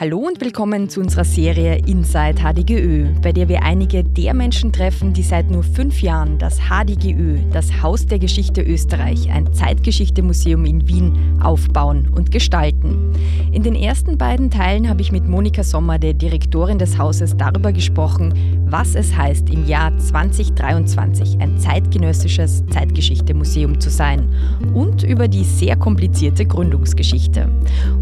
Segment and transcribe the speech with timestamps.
[0.00, 5.12] Hallo und willkommen zu unserer Serie Inside HDGÖ, bei der wir einige der Menschen treffen,
[5.12, 10.86] die seit nur fünf Jahren das HDGÖ, das Haus der Geschichte Österreich, ein Zeitgeschichte-Museum in
[10.86, 13.12] Wien, aufbauen und gestalten.
[13.50, 17.72] In den ersten beiden Teilen habe ich mit Monika Sommer, der Direktorin des Hauses, darüber
[17.72, 18.32] gesprochen,
[18.70, 24.32] was es heißt, im Jahr 2023 ein zeitgenössisches Zeitgeschichte-Museum zu sein
[24.74, 27.50] und über die sehr komplizierte Gründungsgeschichte.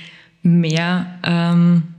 [0.42, 1.93] mehr ähm,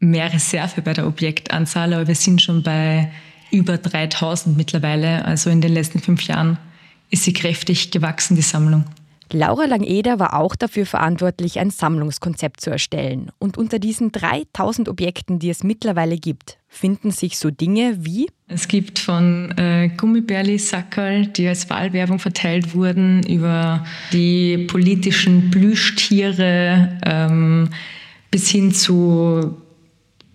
[0.00, 3.12] mehr Reserve bei der Objektanzahl, aber wir sind schon bei
[3.52, 5.24] über 3000 mittlerweile.
[5.24, 6.58] Also in den letzten fünf Jahren
[7.10, 8.84] ist sie kräftig gewachsen, die Sammlung.
[9.32, 13.30] Laura Langeder war auch dafür verantwortlich, ein Sammlungskonzept zu erstellen.
[13.38, 18.28] Und unter diesen 3000 Objekten, die es mittlerweile gibt, finden sich so Dinge wie?
[18.48, 27.70] Es gibt von äh, Gummibärli-Sackerl, die als Wahlwerbung verteilt wurden, über die politischen Plüschtiere ähm,
[28.32, 29.56] bis hin zu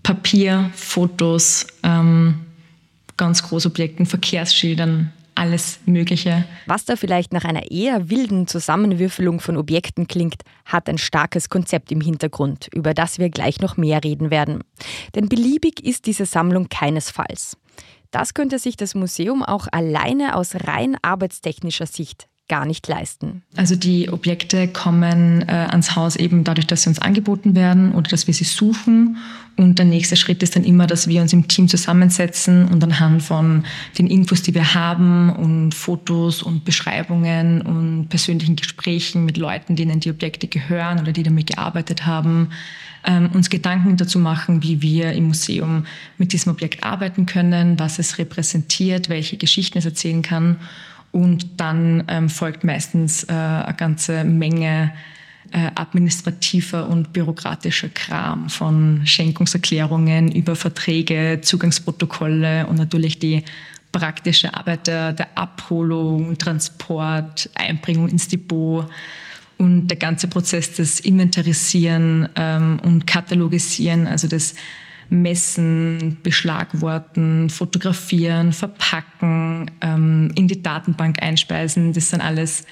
[0.06, 2.46] Papier, Fotos, ähm,
[3.18, 6.46] ganz Großobjekten, Verkehrsschildern, alles Mögliche.
[6.68, 11.92] Was da vielleicht nach einer eher wilden Zusammenwürfelung von Objekten klingt, hat ein starkes Konzept
[11.92, 14.64] im Hintergrund, über das wir gleich noch mehr reden werden.
[15.16, 17.58] Denn beliebig ist diese Sammlung keinesfalls.
[18.12, 23.42] Das könnte sich das Museum auch alleine aus rein arbeitstechnischer Sicht gar nicht leisten.
[23.56, 28.10] Also die Objekte kommen äh, ans Haus eben dadurch, dass sie uns angeboten werden oder
[28.10, 29.18] dass wir sie suchen.
[29.58, 33.24] Und der nächste Schritt ist dann immer, dass wir uns im Team zusammensetzen und anhand
[33.24, 33.64] von
[33.98, 40.00] den Infos, die wir haben und Fotos und Beschreibungen und persönlichen Gesprächen mit Leuten, denen
[40.00, 42.50] die Objekte gehören oder die damit gearbeitet haben,
[43.06, 45.86] ähm, uns Gedanken dazu machen, wie wir im Museum
[46.18, 50.58] mit diesem Objekt arbeiten können, was es repräsentiert, welche Geschichten es erzählen kann.
[51.16, 54.92] Und dann ähm, folgt meistens äh, eine ganze Menge
[55.54, 63.46] äh, administrativer und bürokratischer Kram von Schenkungserklärungen über Verträge, Zugangsprotokolle und natürlich die
[63.94, 68.86] praktische Arbeit der, der Abholung, Transport, Einbringung ins Depot
[69.58, 74.54] und der ganze Prozess des Inventarisieren ähm, und Katalogisieren, also des
[75.10, 80.15] messen, beschlagworten, fotografieren, verpacken, ähm,
[80.56, 81.94] die Datenbank einspeisen.
[81.94, 82.66] Das sind alles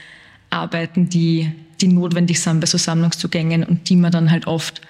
[0.50, 1.52] Arbeiten, die,
[1.82, 4.82] die notwendig sind bei so Sammlungszugängen und die man dann halt oft,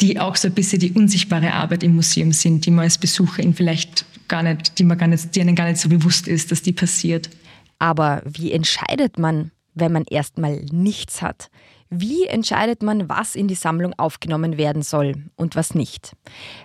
[0.00, 3.42] die auch so ein bisschen die unsichtbare Arbeit im Museum sind, die man als Besucher
[3.54, 6.60] vielleicht gar nicht, die man gar nicht, die einem gar nicht so bewusst ist, dass
[6.62, 7.30] die passiert.
[7.78, 11.48] Aber wie entscheidet man, wenn man erstmal nichts hat?
[11.88, 16.16] Wie entscheidet man, was in die Sammlung aufgenommen werden soll und was nicht?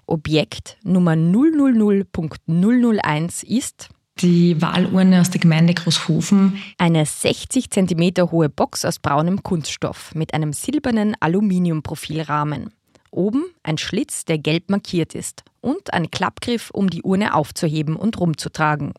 [0.07, 3.89] Objekt Nummer 000.001 ist
[4.21, 6.61] die Wahlurne aus der Gemeinde Großhofen.
[6.77, 12.71] Eine 60 cm hohe Box aus braunem Kunststoff mit einem silbernen Aluminiumprofilrahmen.
[13.09, 18.19] Oben ein Schlitz, der gelb markiert ist und ein Klappgriff, um die Urne aufzuheben und
[18.19, 18.93] rumzutragen.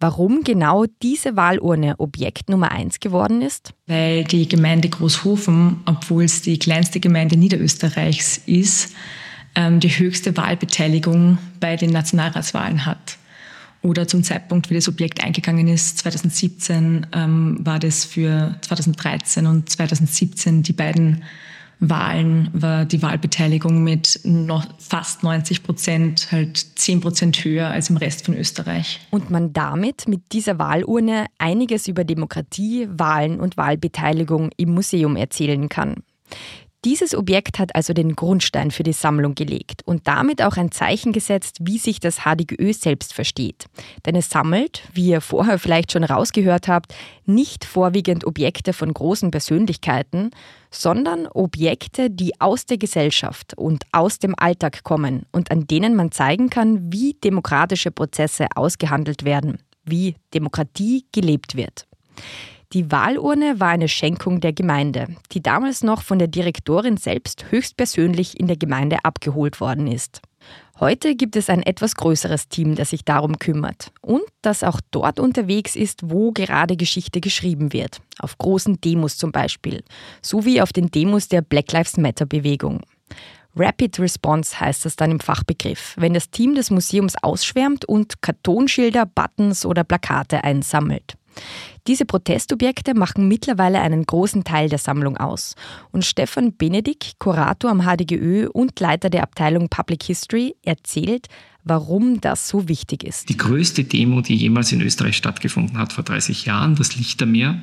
[0.00, 3.72] Warum genau diese Wahlurne Objekt Nummer 1 geworden ist?
[3.86, 8.94] Weil die Gemeinde Großhofen, obwohl es die kleinste Gemeinde Niederösterreichs ist,
[9.56, 13.18] ähm, die höchste Wahlbeteiligung bei den Nationalratswahlen hat.
[13.82, 19.70] Oder zum Zeitpunkt, wie das Objekt eingegangen ist, 2017, ähm, war das für 2013 und
[19.70, 21.22] 2017 die beiden
[21.80, 27.96] Wahlen war die Wahlbeteiligung mit noch fast 90 Prozent, halt 10 Prozent höher als im
[27.96, 28.98] Rest von Österreich.
[29.10, 35.68] Und man damit mit dieser Wahlurne einiges über Demokratie, Wahlen und Wahlbeteiligung im Museum erzählen
[35.68, 36.02] kann.
[36.84, 41.12] Dieses Objekt hat also den Grundstein für die Sammlung gelegt und damit auch ein Zeichen
[41.12, 43.66] gesetzt, wie sich das HDGÖ selbst versteht.
[44.06, 46.94] Denn es sammelt, wie ihr vorher vielleicht schon rausgehört habt,
[47.26, 50.30] nicht vorwiegend Objekte von großen Persönlichkeiten,
[50.70, 56.12] sondern Objekte, die aus der Gesellschaft und aus dem Alltag kommen und an denen man
[56.12, 61.88] zeigen kann, wie demokratische Prozesse ausgehandelt werden, wie Demokratie gelebt wird.
[62.74, 68.38] Die Wahlurne war eine Schenkung der Gemeinde, die damals noch von der Direktorin selbst höchstpersönlich
[68.38, 70.20] in der Gemeinde abgeholt worden ist.
[70.78, 75.18] Heute gibt es ein etwas größeres Team, das sich darum kümmert und das auch dort
[75.18, 78.02] unterwegs ist, wo gerade Geschichte geschrieben wird.
[78.18, 79.82] Auf großen Demos zum Beispiel,
[80.20, 82.82] sowie auf den Demos der Black Lives Matter Bewegung.
[83.56, 89.06] Rapid Response heißt das dann im Fachbegriff, wenn das Team des Museums ausschwärmt und Kartonschilder,
[89.06, 91.16] Buttons oder Plakate einsammelt.
[91.88, 95.54] Diese Protestobjekte machen mittlerweile einen großen Teil der Sammlung aus.
[95.90, 101.28] Und Stefan Benedikt, Kurator am HDGÖ und Leiter der Abteilung Public History, erzählt,
[101.64, 103.30] warum das so wichtig ist.
[103.30, 107.62] Die größte Demo, die jemals in Österreich stattgefunden hat, vor 30 Jahren, das Lichtermeer,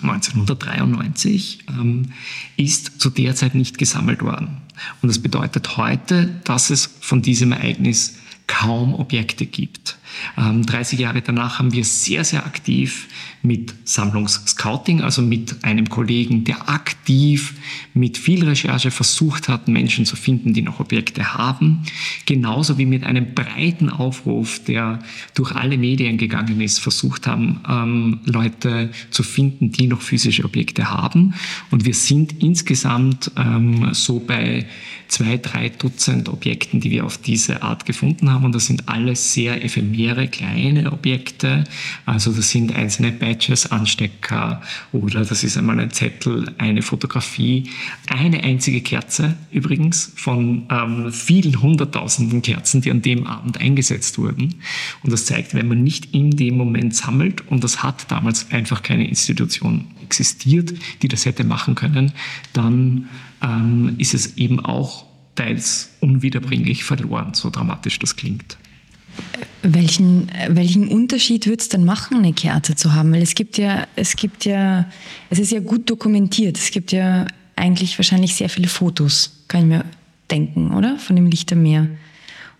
[0.00, 2.12] 1993, ähm,
[2.56, 4.62] ist zu der Zeit nicht gesammelt worden.
[5.02, 8.16] Und das bedeutet heute, dass es von diesem Ereignis
[8.46, 9.98] kaum Objekte gibt.
[10.36, 13.08] 30 ähm, Jahre danach haben wir sehr, sehr aktiv
[13.42, 17.54] mit Sammlungsscouting, also mit einem Kollegen, der aktiv
[17.94, 21.82] mit viel Recherche versucht hat, Menschen zu finden, die noch Objekte haben.
[22.26, 24.98] Genauso wie mit einem breiten Aufruf, der
[25.34, 30.90] durch alle Medien gegangen ist, versucht haben, ähm, Leute zu finden, die noch physische Objekte
[30.90, 31.34] haben.
[31.70, 34.66] Und wir sind insgesamt ähm, so bei
[35.08, 38.44] zwei, drei Dutzend Objekten, die wir auf diese Art gefunden haben.
[38.44, 39.62] Und das sind alles sehr
[40.00, 41.64] ephemere, kleine Objekte.
[42.06, 44.62] Also das sind einzelne Badges, Anstecker
[44.92, 47.70] oder das ist einmal ein Zettel, eine Fotografie.
[48.08, 54.56] Eine einzige Kerze übrigens von ähm, vielen hunderttausenden Kerzen, die an dem Abend eingesetzt wurden.
[55.02, 58.82] Und das zeigt, wenn man nicht in dem Moment sammelt, und das hat damals einfach
[58.82, 60.72] keine Institution existiert,
[61.02, 62.12] die das hätte machen können,
[62.52, 63.08] dann
[63.42, 68.58] ähm, ist es eben auch teils unwiederbringlich verloren, so dramatisch das klingt.
[69.62, 73.12] Welchen, welchen Unterschied würde es denn machen, eine Kerze zu haben?
[73.12, 74.86] Weil es gibt ja, es gibt ja,
[75.28, 76.56] es ist ja gut dokumentiert.
[76.56, 77.26] Es gibt ja
[77.56, 79.84] eigentlich wahrscheinlich sehr viele Fotos, kann ich mir
[80.30, 80.98] denken, oder?
[80.98, 81.88] Von dem Lichtermeer.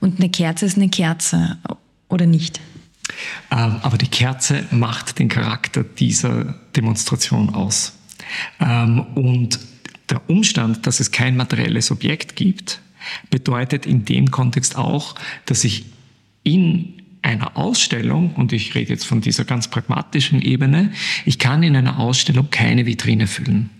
[0.01, 1.59] Und eine Kerze ist eine Kerze,
[2.09, 2.61] oder nicht?
[3.51, 7.95] Ähm, aber die Kerze macht den Charakter dieser Demonstration aus.
[8.61, 9.59] Ähm, und
[10.09, 12.81] der Umstand, dass es kein materielles Objekt gibt,
[13.31, 15.15] bedeutet in dem Kontext auch,
[15.47, 15.87] dass ich
[16.43, 20.93] in einer Ausstellung, und ich rede jetzt von dieser ganz pragmatischen Ebene,
[21.27, 23.71] ich kann in einer Ausstellung keine Vitrine füllen.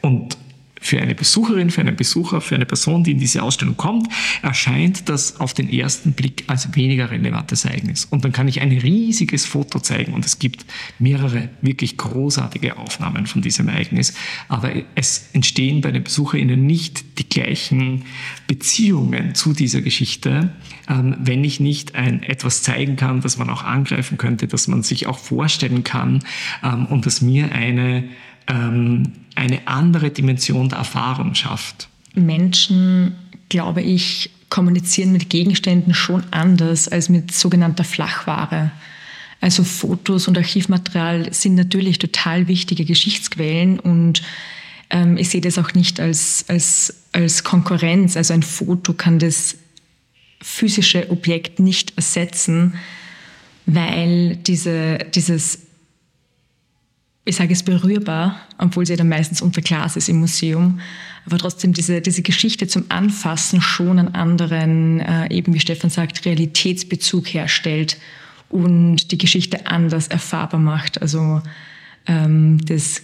[0.00, 0.36] Und
[0.82, 4.08] für eine Besucherin, für einen Besucher, für eine Person, die in diese Ausstellung kommt,
[4.42, 8.04] erscheint das auf den ersten Blick als weniger relevantes Ereignis.
[8.04, 10.66] Und dann kann ich ein riesiges Foto zeigen und es gibt
[10.98, 14.14] mehrere wirklich großartige Aufnahmen von diesem Ereignis.
[14.48, 18.04] Aber es entstehen bei den BesucherInnen nicht die gleichen
[18.48, 20.50] Beziehungen zu dieser Geschichte,
[20.88, 24.82] ähm, wenn ich nicht ein, etwas zeigen kann, das man auch angreifen könnte, das man
[24.82, 26.24] sich auch vorstellen kann
[26.64, 28.04] ähm, und das mir eine
[28.48, 31.88] ähm, eine andere Dimension der Erfahrung schafft.
[32.14, 33.14] Menschen,
[33.48, 38.70] glaube ich, kommunizieren mit Gegenständen schon anders als mit sogenannter Flachware.
[39.40, 44.22] Also Fotos und Archivmaterial sind natürlich total wichtige Geschichtsquellen und
[44.90, 48.16] ähm, ich sehe das auch nicht als, als, als Konkurrenz.
[48.16, 49.56] Also ein Foto kann das
[50.42, 52.74] physische Objekt nicht ersetzen,
[53.66, 55.60] weil diese, dieses
[57.24, 60.80] ich sage es berührbar, obwohl sie dann meistens unter Glas ist im Museum,
[61.24, 66.24] aber trotzdem diese, diese Geschichte zum Anfassen schon einen anderen, äh, eben wie Stefan sagt,
[66.24, 67.96] Realitätsbezug herstellt
[68.48, 71.00] und die Geschichte anders erfahrbar macht.
[71.00, 71.40] Also
[72.06, 73.02] ähm, das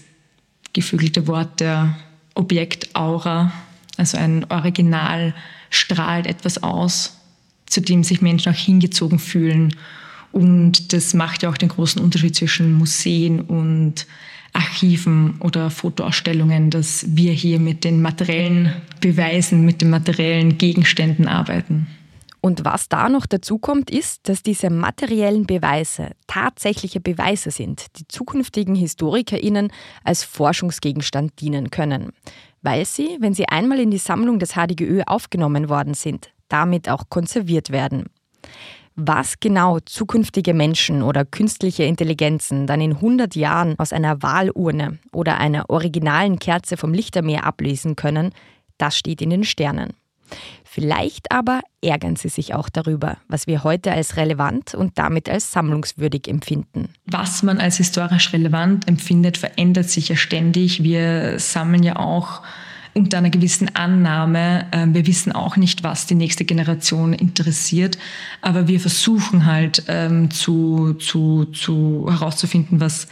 [0.73, 1.97] geflügelte Wort der
[2.35, 3.52] Objektaura,
[3.97, 5.33] also ein Original
[5.71, 7.16] strahlt etwas aus,
[7.66, 9.75] zu dem sich Menschen auch hingezogen fühlen
[10.32, 14.06] und das macht ja auch den großen Unterschied zwischen Museen und
[14.52, 21.87] Archiven oder Fotoausstellungen, dass wir hier mit den materiellen Beweisen, mit den materiellen Gegenständen arbeiten.
[22.40, 28.06] Und was da noch dazu kommt, ist, dass diese materiellen Beweise tatsächliche Beweise sind, die
[28.06, 29.73] zukünftigen HistorikerInnen
[30.04, 32.12] als Forschungsgegenstand dienen können,
[32.62, 37.08] weil sie, wenn sie einmal in die Sammlung des HDGÖ aufgenommen worden sind, damit auch
[37.08, 38.06] konserviert werden.
[39.00, 45.38] Was genau zukünftige Menschen oder künstliche Intelligenzen dann in 100 Jahren aus einer Wahlurne oder
[45.38, 48.33] einer originalen Kerze vom Lichtermeer ablesen können,
[48.76, 49.93] das steht in den Sternen.
[50.64, 55.52] Vielleicht aber ärgern sie sich auch darüber, was wir heute als relevant und damit als
[55.52, 56.88] sammlungswürdig empfinden.
[57.07, 60.83] Was man als historisch relevant empfindet, verändert sich ja ständig.
[60.83, 62.43] Wir sammeln ja auch
[62.95, 64.66] unter einer gewissen Annahme.
[64.73, 67.99] Ähm, wir wissen auch nicht, was die nächste Generation interessiert,
[68.40, 73.09] aber wir versuchen halt ähm, zu, zu, zu herauszufinden, was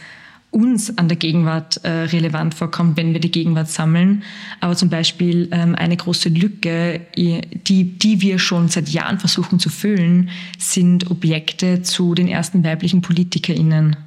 [0.51, 4.23] uns an der Gegenwart äh, relevant vorkommt, wenn wir die Gegenwart sammeln.
[4.59, 9.69] Aber zum Beispiel ähm, eine große Lücke, die, die wir schon seit Jahren versuchen zu
[9.69, 13.97] füllen, sind Objekte zu den ersten weiblichen PolitikerInnen.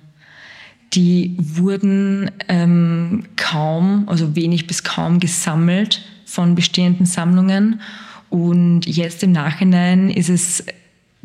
[0.95, 7.81] Die wurden ähm, kaum, also wenig bis kaum gesammelt von bestehenden Sammlungen.
[8.29, 10.65] Und jetzt im Nachhinein ist es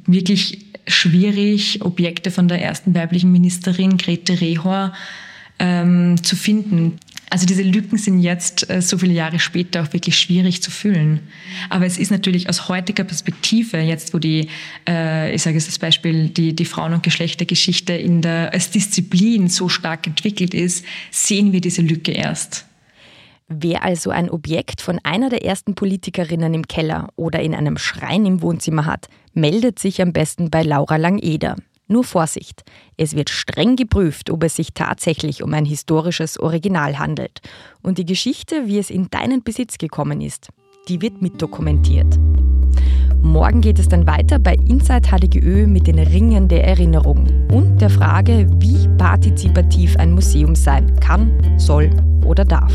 [0.05, 4.93] wirklich schwierig, Objekte von der ersten weiblichen Ministerin Grete Rehor
[5.57, 6.99] ähm, zu finden.
[7.35, 11.19] Also diese Lücken sind jetzt äh, so viele Jahre später auch wirklich schwierig zu füllen.
[11.69, 14.47] Aber es ist natürlich aus heutiger Perspektive, jetzt wo die,
[14.87, 19.49] äh, ich sage es als Beispiel, die, die Frauen- und Geschlechtergeschichte in der, als Disziplin
[19.49, 22.67] so stark entwickelt ist, sehen wir diese Lücke erst.
[23.49, 28.25] Wer also ein Objekt von einer der ersten Politikerinnen im Keller oder in einem Schrein
[28.25, 31.57] im Wohnzimmer hat, meldet sich am besten bei Laura Langeder.
[31.87, 32.63] Nur Vorsicht,
[32.97, 37.41] es wird streng geprüft, ob es sich tatsächlich um ein historisches Original handelt.
[37.83, 40.49] Und die Geschichte, wie es in deinen Besitz gekommen ist,
[40.87, 42.17] die wird mitdokumentiert.
[43.21, 47.91] Morgen geht es dann weiter bei Inside HDGÖ mit den Ringen der Erinnerung und der
[47.91, 51.91] Frage, wie partizipativ ein Museum sein kann, soll
[52.25, 52.73] oder darf.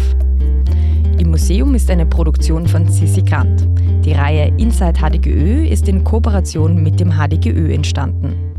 [1.19, 3.69] Im Museum ist eine Produktion von Sissi Grant.
[4.05, 8.50] Die Reihe Inside HDGÖ ist in Kooperation mit dem HDGÖ entstanden.